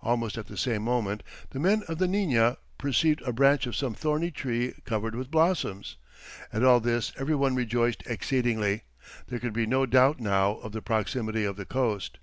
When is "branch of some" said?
3.34-3.92